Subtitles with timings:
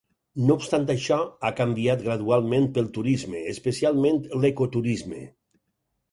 [0.45, 1.17] No obstant això,
[1.47, 5.21] ha canviat gradualment pel turisme, especialment l'ecoturisme.